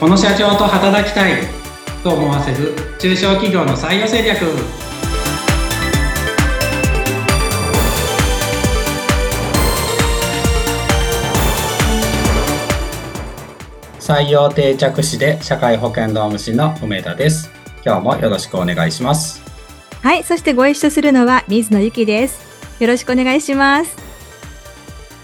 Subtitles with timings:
[0.00, 1.42] この社長と働きたい
[2.04, 4.38] と思わせる中小企業の採用戦略。
[13.98, 17.50] 採用定着士で社会保険労務士の梅田です。
[17.84, 19.42] 今日もよろしくお願いします。
[20.00, 22.46] はいそしてご一緒するのは水野ゆきです。
[22.78, 23.96] よろしくお願いします。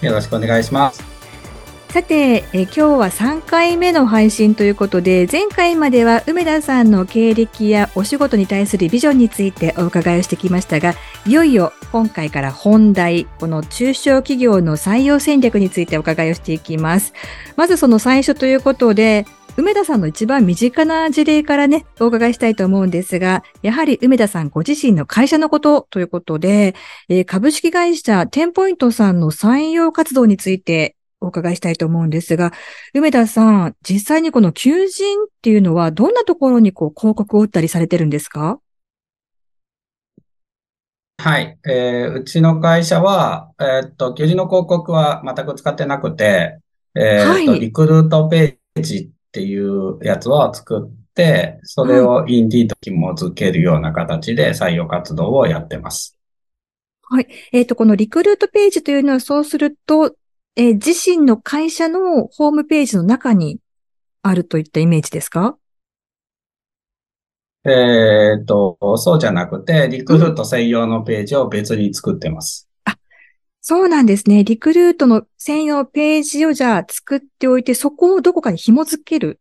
[0.05, 1.14] よろしくお願いします
[1.95, 10.95] さてえ、今日は3回目の配信ということで、前回までは梅田さんの経歴やお仕事に対するビジョンについてお伺いをしてきましたが、
[11.25, 17.13] いよいよ今回から本題、この中小企業の採用戦略についてお伺いをしていきます。
[17.55, 19.25] まずその最初ということで、
[19.57, 26.75] 梅田さんの一番身近な事例からね、お伺いしたいと思うんですが、やはり梅田さんご自身の会社のことということで、
[27.09, 32.53] えー、株式会社テンポイントさんの採用活動についてお伺いしたいと思うんですが、
[32.93, 38.59] 梅田さん、実際にこの求人っていうのはどんなところにこう広告を打ったりされてるんですか？
[41.17, 41.59] はい。
[41.67, 46.59] えー、うちの会社は、えー、っと、求人の広告は全く使ってなくて、
[46.95, 56.19] えー、っと、はい、リクルートページっていうやつを作って、それをインディード紐付けるような形で採用活動をやってます。
[57.03, 57.29] はい。
[57.53, 60.15] えっ、ー、と、このリクルートページというのはそうすると、
[60.57, 63.59] えー、自身の会社のホームページの中に
[64.23, 65.57] あるといったイメージですか？
[67.67, 72.69] えっと、そうじゃなくて、リクルート専用のページを別に作ってます。
[72.87, 72.99] うん、あ、
[73.63, 74.45] そうなんですね。
[74.45, 79.41] リクルートの専用ページをじゃあ作っておいて、そこをどこかに紐付ける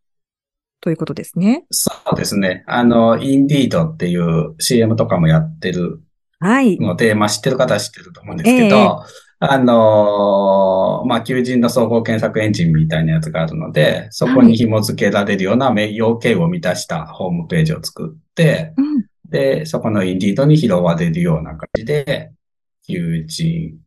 [0.80, 1.66] ということですね。
[1.69, 2.64] そうですね。
[2.66, 6.02] あの、インディードっていう CM とかもやってる
[6.41, 9.03] ので、はい、まあ知ってる方は知ってると思うんですけど、えー、
[9.39, 18.74] あのー、まあ、求人の総合検索エンジンみたいなやつがあるので、そこに紐付けられるような要件を満たしたホームページを作って、
[19.30, 22.31] で、そこのインディードに拾われるような感じで、
[22.88, 23.80] 求人、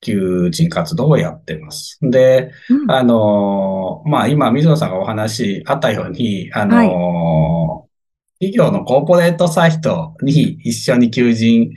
[0.00, 1.98] 求人活動をやってます。
[2.02, 11.72] で、うん、あのー、まあ、今、水野さんがお話あったように、あのーはい、企業のコーポレートサイトに一緒に求人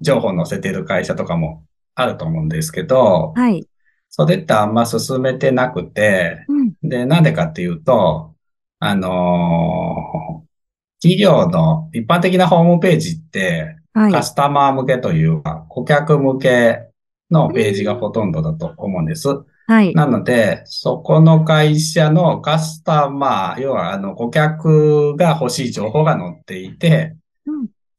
[0.00, 1.64] 情報を載せてる会社とかも
[1.94, 3.66] あると思うんですけど、はい。
[4.08, 8.34] それってあんま進めてなくて、うん、で、なんでかっていうと、
[8.80, 16.90] あのー、企業の一般的なホームページって、はい、カスタマー向けというか、顧客向け
[17.30, 19.28] のページがほとんどだと思うんです。
[19.66, 19.94] はい。
[19.94, 27.16] なので、そこの会社のカスタマー、要はあの顧客が欲しい情報が載っていて、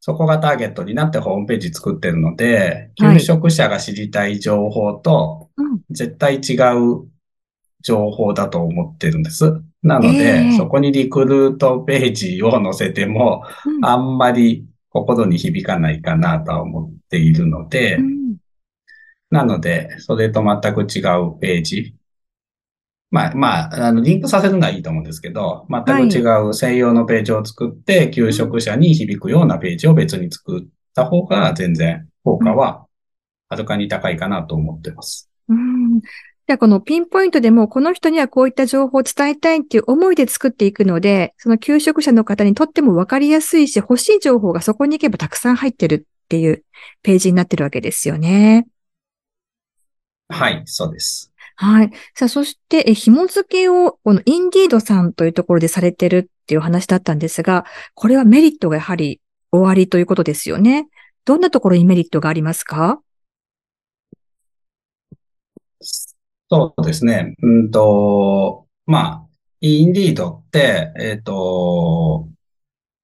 [0.04, 5.50] そこがターゲットになってホームページ作ってるので、求職者が知りたい情報と、
[5.92, 7.08] 絶対違う
[7.82, 9.62] 情報だと思ってるんです。
[9.84, 18.38] なので、えー、そこにリクルートページを載せても、うん、あんまり心に響かないかなとは思っているので、うん、
[19.30, 21.96] なので、それと全く違うページ
[23.12, 30.64] まあ、まあ、あの、リンクさせるのはいいと思うんですけど、全く違う専用のページを作って、求職者に響くようなページを別に作っ
[30.96, 32.88] た方が全然効果は
[33.50, 35.30] はるかに高いかなと思ってます。
[35.50, 36.00] うん。
[36.00, 46.64] じゃあ、このピンポイントでも、この人にはこういった情報を伝えたいっていう思いで作っていくので、その求職者の方にとっても分かりやすいし、欲しい情報がそこに行けばたくさん入ってるっていう
[47.04, 48.68] ページになってるわけですよね。
[50.30, 51.31] はい、そうです。
[51.62, 51.92] はい。
[52.16, 60.88] さあ、そして、え、紐付けを、このインディードさんというところでされてるっていう話だったんですが、これはメリットがやはり終わりということですよね。
[61.24, 63.00] どんなところにメリットがありますか？
[66.50, 67.36] そうですね。
[67.44, 69.28] うんと、まあ、
[69.60, 72.28] インディードって、えっ、ー、と、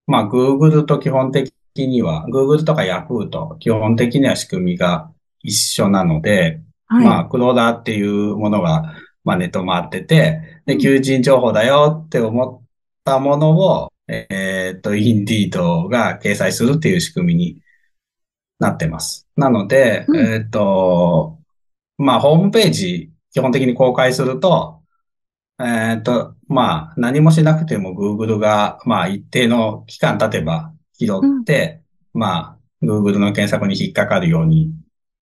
[0.07, 5.11] まあ、Google と基本的には、Google とか Yahoo と基本的には仕組みが
[5.43, 8.93] 一緒なので、はい、まあ、クローダーっていうものが、
[9.23, 12.65] まあ、ネット回ってて、で、求人情報だよって思っ
[13.03, 17.61] たものを、えっ、と、インディードが掲載するっていう仕組みに
[18.59, 19.27] なってます。
[19.35, 21.39] なので、うん、えっ、と、
[21.97, 24.81] まあ、ホームページ、基本的に公開すると、
[25.59, 31.81] えっ、と、まあ、何もしなくても Google が、まあ、一定の期間経てば拾って、
[32.13, 34.71] うん、まあ、Google の検索に引っかかるように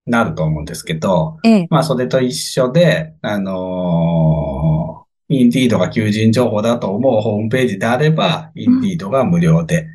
[0.05, 9.87] なると思うんですけど、ええ、まあそれと一緒で、あのー、インディードが求人情報だと思うホームページであれば、インディードが無料で、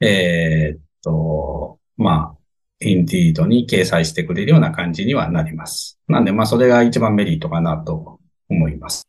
[0.00, 2.40] うん、えっと、まあ、
[2.80, 5.98] インディードに掲載してくれるような感じにはなります。
[6.08, 8.18] なんで、まあそれが一番メリットかなと
[8.48, 9.06] 思います。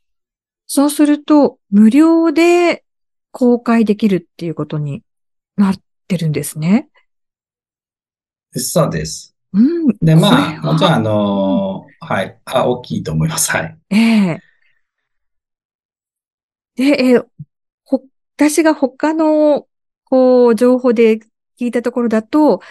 [0.68, 2.84] そうすると、無料で
[3.32, 5.04] 公開できるっていうことに
[5.56, 5.76] なっ
[6.08, 6.90] てるんですね。
[8.54, 9.31] そうです。
[9.54, 9.98] うん。
[10.02, 12.40] で、まあ、もちろん、あのー、はい。
[12.46, 13.52] あ、大きいと思います。
[13.52, 13.78] はい。
[13.90, 17.26] ええー、で、えー、
[17.84, 18.02] ほ、
[18.38, 19.68] 私が他の、
[20.06, 21.20] こう、情報で
[21.60, 22.62] 聞いたところだと、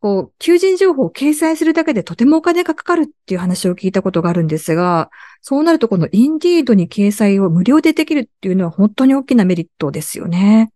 [0.00, 5.10] こう、求人情報を掲載するだけでとてもお金がかかるっていう話を聞いたことがあるんですが、
[5.42, 10.72] そうなるとこのインディードに掲載を無料でできるっていうのは本当に大きなメリットですよね。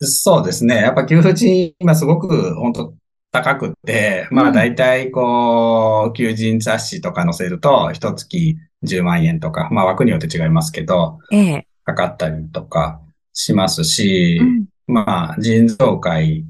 [0.00, 0.76] そうですね。
[0.76, 2.94] やっぱ求人、今すごく本当
[3.34, 13.00] 高くて、まあ大体こう、求人雑誌とか載せると、一月10万円とか、まあ枠によって違いますけど、ええ、かかったりとか
[13.32, 16.44] しますし、うん、まあ人造会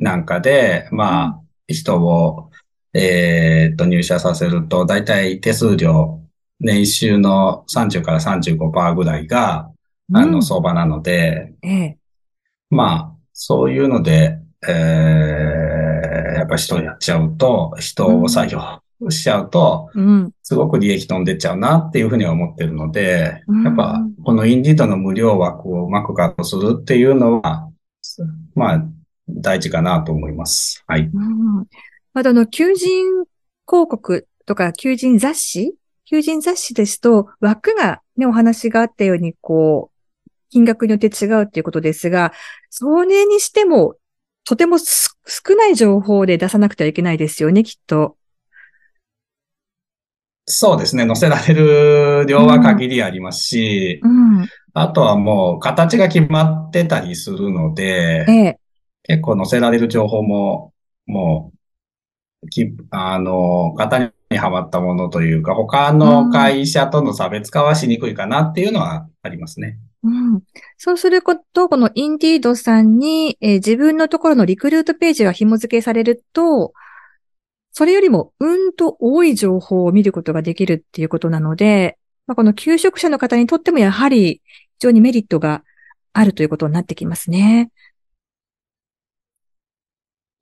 [0.00, 2.50] なんかで、まあ、人を、
[2.94, 6.22] えー、っと、入社させると、だいたい手数料、
[6.58, 9.70] 年収の30から35%ぐらいが、
[10.12, 11.98] あの、相場なので、ええ、
[12.70, 27.70] まあ、そういうので、えー、やっぱ人をやっちゃうと、人を採用しちゃうと、うん、すごく利益飛んでっちゃうなっていうふうには思ってるので、うん、やっぱ、このインディードの無料枠をうまく確保するっていうのは、
[28.54, 28.84] まあ、
[29.28, 30.84] 大事かなと思います。
[30.86, 31.02] はい。
[31.02, 31.66] うん、
[32.12, 33.24] まだあの、求人
[33.66, 35.74] 広告とか求人雑誌？
[36.04, 39.92] 求人雑誌ですと、枠がね、お話があったように、こ
[40.26, 42.32] う、金額によって違うっていうことですが、
[42.68, 43.94] それにしても、
[44.44, 48.16] とても少ない情報で出さなくてはいけないですよね、きっと。
[50.46, 51.06] そうですね。
[51.06, 58.60] 載せられる量は限りありますし、うんうん、あとはもう形が決まってたりするので、ええ、
[59.04, 60.72] 結構載せられる情報も、
[61.06, 61.52] も
[62.42, 69.78] う、き、あの、型にはまったものというか、他の会社との差別化はしにくいかなっていうのはありますね。
[70.02, 70.42] うん、
[70.78, 76.72] そうすること、このインディードさんに、えー、自分のところのリクルートページが紐付けされると、
[77.72, 84.42] それよりもうんと多い情報を見ることができるっていうことなので、まあ、この求職者の方にとってもやはり
[84.78, 85.64] 非常にメリットが
[86.12, 87.70] あるということになってきますね。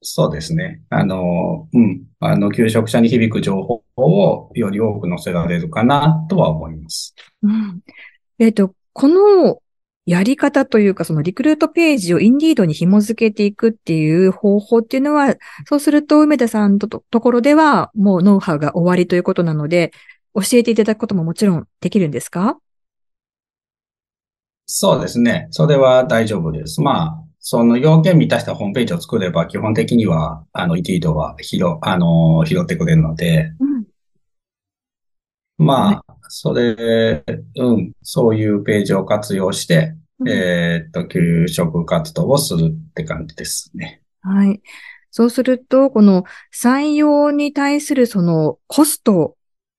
[0.01, 0.83] そうですね。
[0.91, 2.05] あの、うん。
[2.21, 7.15] あの、求職者に響く情報をより多く載せられるかなとは思います。
[7.43, 7.81] うん。
[8.39, 9.61] えっ、ー、と、この
[10.07, 15.35] やり方というか、そのリクルートページをインディードに紐付けていくっていう方法っていうのは、
[15.69, 19.93] そうすると梅田さんとところではもうノウハウが終わりということなので、
[20.35, 22.59] 教えていただくことももちろんできるんですか？
[24.67, 25.49] そうですね。
[25.51, 26.81] それは大丈夫です。
[26.81, 33.85] まあ、その要件満たしたホームページを作れば、基本的には、あの、イティードは拾、あの、拾ってくれるので、うん、
[35.59, 37.25] まあ、それ、
[37.57, 44.03] うん、そういうページを活用して、うん、えっと、給食活動をするって感じですね。
[44.21, 44.61] はい。
[45.11, 46.25] そうすると、この
[46.55, 49.38] 採用に対するそのコスト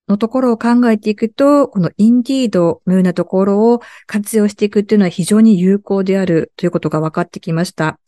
[0.10, 8.00] のところを考えていくと、このインディードのようなところを活用していくっていうのは非常に有効であるということが分かってきました。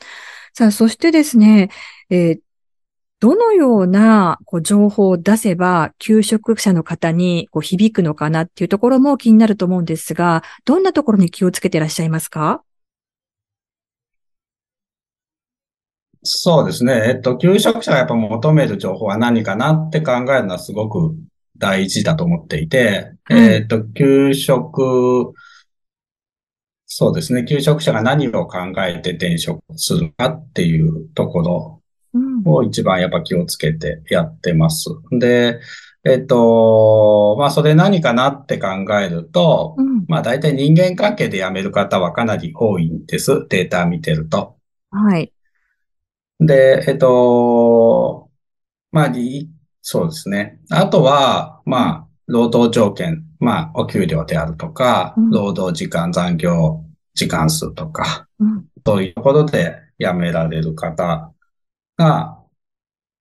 [0.54, 1.70] さあ、そしてですね、
[2.10, 2.40] えー、
[3.20, 12.64] どのようなこう情報を出せば、求職者の方にこう響くのかなっていうところも気になると思うんですが、どんなところに気をつけていらっしゃいますか？
[16.24, 17.04] そうですね。
[17.08, 21.16] えっと、求職者がやっぱ求める情報は何かなって考えるのはすごく
[21.58, 25.34] 大事だと思っていて、うん、えっ、と、給食、
[26.86, 31.82] そうですね、求職者が何を考えて転職するかっていうところ
[32.46, 34.90] を一番やっぱ気をつけてやってます。
[35.12, 35.60] で、
[36.04, 43.48] えっ、と、まあ、それ何かなって考えると、うん、まあ、大体人間関係で辞める方はかなり多いんです。
[43.50, 44.58] データ見てると。
[44.90, 45.32] はい。
[46.40, 48.30] で、えっ、と、
[48.92, 49.10] まあ、
[49.82, 50.60] そうですね。
[50.70, 56.84] あとは、まあ、労働条件、まあ、お給料であるとか、うん、労働時間、残業
[57.14, 61.34] 時間数とか、うん、そういうことで辞められる方
[61.98, 62.38] が、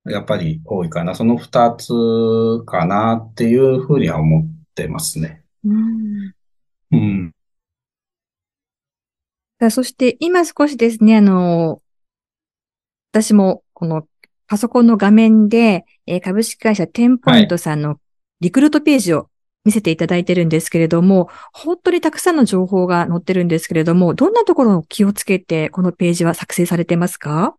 [0.05, 1.15] やっぱり多いかな。
[1.15, 5.43] その二つかなっていうふうには思ってますね。
[5.63, 6.33] うん。
[6.91, 7.33] うん。
[9.69, 11.81] そして今少しですね、あの、
[13.11, 14.07] 私もこの
[14.49, 17.99] パソコンの画面で、えー、株式会社テンポイントさんの
[18.41, 19.29] リクルートページを
[19.63, 27.55] 見せていただいてるんですけれども、本当にたくさんの情報が載ってるんですけれども、どんなところを気をつけて、このページは作成されてますか？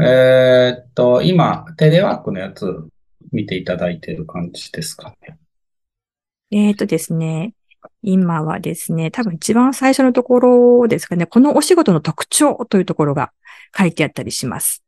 [0.00, 2.86] えー、っと、今、テレワークのやつ
[3.32, 5.36] 見ていただいてる感じですかね。
[6.52, 7.54] えっ、ー、とですね、
[8.02, 13.32] 今はですね、多分一番最初のところですかね、このお仕事の特徴というところが
[13.76, 14.82] 書いてあったりします。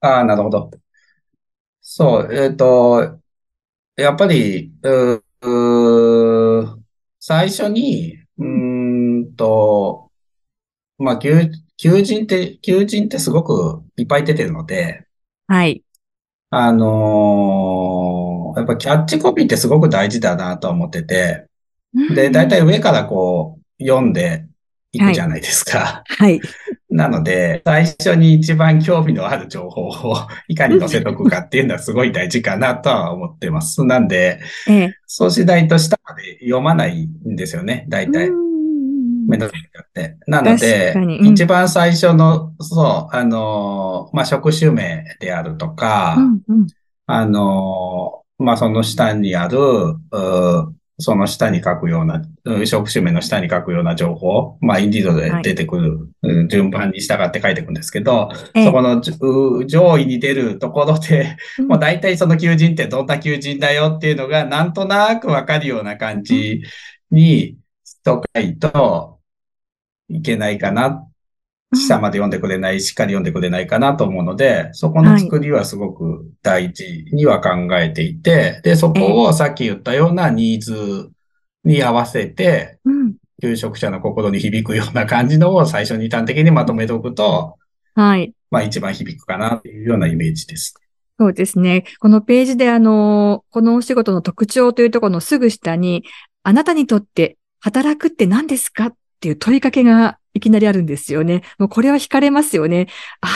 [0.00, 0.70] ああ、なるほど。
[1.80, 3.20] そう、えっ、ー、と、
[3.96, 5.22] やっぱり、う
[7.20, 10.10] 最初に、うんと、
[10.98, 15.06] まあ、求人って、求人ってすごくいっぱい出てるので、
[15.46, 15.82] はい。
[16.50, 17.93] あのー、
[18.56, 21.46] やっぱキャッチコピーってすごく大事だなと思ってて、
[22.14, 24.46] で、だいたい上からこう、読んで
[24.92, 26.02] いくじゃないですか。
[26.06, 26.40] はい。
[26.90, 33.84] なので、最初に一番興味のある情報をいかに載せとくかっていうのはすごい大事かなとは思ってます。
[33.84, 38.30] なんで、ええ、送信台と下まで読まないんですよね、大体。
[39.26, 40.16] めんどくさいって。
[40.26, 46.66] なので、うん、一番最初の、そう、あの、まあ、職種名であるとか、うんうん、
[47.06, 49.58] あの、まあ、その下にある、
[50.98, 52.22] その下に書くような、
[52.66, 55.76] 職種名の下に書くような情報、まあ、インディードで出てく
[56.22, 59.00] る順番に従って書いていくんですけど、はい、そこの
[59.66, 61.36] 上位に出るところで、
[61.66, 66.62] もう大体その求人ってどんな求人だよっていうのがなんとなくわかるような感じ
[67.10, 69.18] にしとかいと
[70.08, 71.06] いけないかな
[71.76, 81.10] 下まで読んでくれない、しっかり読んでくれないかなと思うので、そこの作りはすごく大事には考えていて、で、そこをさっき言ったようなニーズ
[81.64, 82.78] に合わせて、
[83.40, 87.56] 求職者の心に響くような感じのを最初に端的にまとめておくと、
[87.94, 88.32] はい。
[88.50, 90.74] まあ一番響くかなというようなイメージです。
[91.18, 91.84] そうですね。
[92.00, 96.04] このページであの、このお仕事の特徴というところのすぐ下に、
[96.42, 101.42] あなたにとって働くって何ですかっていう問いかけがいきなりあるんですよね。
[101.58, 102.88] もうこれは惹かれますよね。
[103.20, 103.30] ああ、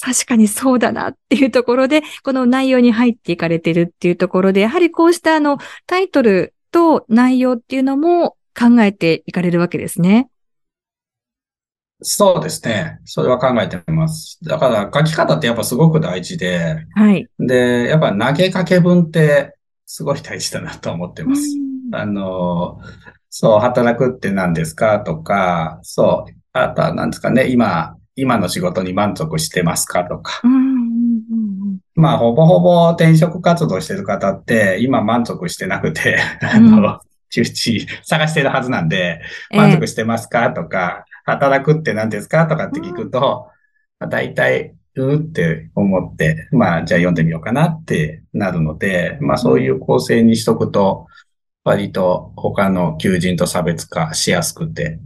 [0.00, 10.28] 確かにそうだなっていうところで、この内容に入っていかれてるっていうところで、やはりこうしたあのタイトルと内容っていうのも考えていかれるわけですね。
[12.02, 12.98] そうですね。
[13.04, 14.38] それは考えてます。
[14.42, 17.28] だから書き方ってやっぱすごく大事で、はい。
[17.38, 19.56] で、やっぱ投げかけ文って
[19.86, 21.42] すごい大事だなと思ってます。
[21.92, 22.80] あの、
[23.30, 30.42] そう、働くって何ですかとか、そう、あとは何ですかね、今、今の仕事に満足してますかとか。
[31.94, 43.46] まあ、ほぼほぼ転職活動してる方って、今満足してなくて、 あの、中知探してるはずなんで、満足してますかとか、働くって何ですかとかって聞くと、
[43.98, 51.06] まあ、大体、うーって思って、まあ、じゃあ読んでみようかなってなるので、まあ、そういう構成にしとくと、
[51.64, 54.98] 割と他の求人と差別化しやすくて、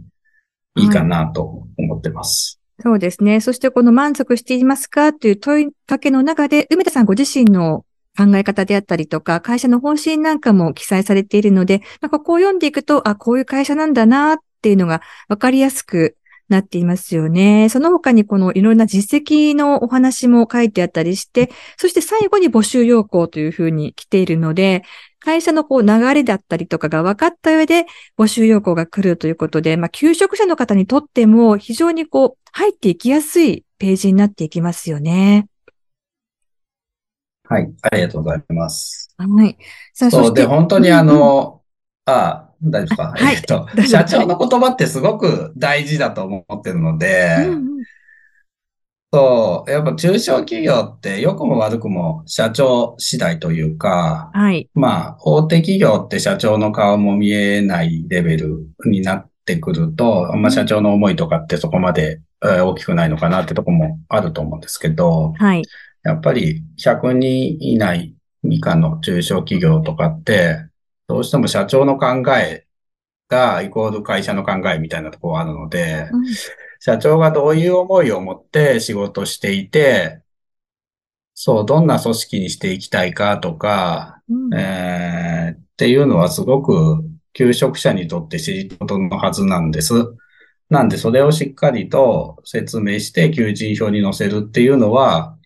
[0.77, 2.59] いいかなと思ってます。
[2.79, 3.41] そうですね。
[3.41, 7.85] そしてこの満足していますかという問いかけの中で、梅田さんご自身の
[8.17, 16.17] 考え方であったりとか、会社の方針なんかも記載されているので、なんかこう読んでいくと、あ、こういう会社なんだなっていうのが分かりやすく
[16.49, 17.69] なっていますよね。
[17.69, 24.83] その他にこのいろんな実績のお話も書いてあったりして、そして最後に募集要項というふうに来ているので、
[25.19, 27.85] 会社のこう流れだったりとかが分かった上で
[28.17, 35.47] 募集要項が来るということで、まあ、求職者の方にとっても非常にこう入っていきやすいページになっていきますよね。
[37.43, 39.13] はい、ありがとうございます。
[39.17, 39.57] はい。
[39.93, 41.61] さあ、そうで、本当にあの、
[42.05, 47.77] うん、ああ、大丈夫ですか、はい、えっと、社長の言葉ってすごく大事だと思ってるので、うんうん
[49.13, 54.69] そう、やっぱ中小企業って良くも悪くも社長次第というか、はい。
[54.73, 65.63] まあ、大手企業って社長の顔も見えないレベルになってくると、まあ社長の思いとかってそこまで大きくないのかなってとこもあると思うんですけど、はい。
[66.03, 70.65] やっぱり100人以内以下の中小企業とかって、
[71.07, 72.65] どうしても社長の考え
[73.29, 76.25] がイコール会社の考えみたいなところがあるので、うん
[76.79, 80.21] 社長がどういう思いを持って仕事していて、
[81.33, 87.03] そう、どんな組織にしていきたいかとか、うん、えー、っていうのはすごく
[87.33, 89.93] 求職者にとって知りことのはずなんです。
[90.69, 95.37] なんで、それをしっかりと説明して求人票に載せるっていうのは、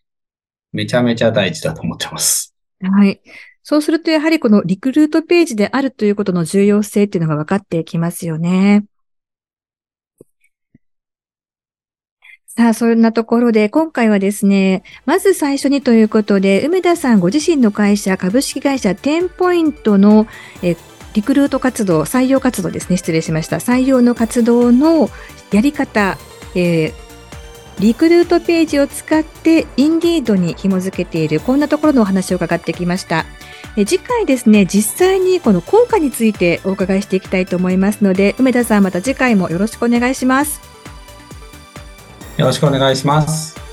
[0.71, 2.55] めちゃめちゃ大事だと思ってます。
[2.81, 3.21] はい。
[3.61, 8.85] そうすると、やはりこのリクルートページであるということの重要性っていうのが分かってきますよね。
[12.57, 20.27] さあ、そんなところで、今回はですね、まず最初にということで、梅田さんご自身の会社、株式会社テンポイントの
[20.61, 20.75] え
[21.13, 23.57] リクルート活動、採用活動ですね、失礼しました。
[23.57, 25.09] 採用の活動の
[25.53, 26.17] やり方、
[26.53, 26.93] えー、
[27.79, 33.25] リクルートページを使ってインディードに紐付けている、こんなところのお話を伺ってきました。
[33.77, 40.70] え次回ですね、実際にこの効果についてお伺いしていきたいと思いますので、梅田さんまた次回もよろしくお願いします。
[42.37, 43.70] よろしくお願いします。